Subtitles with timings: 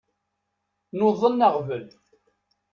[0.97, 1.87] Nuḍen aɣbel.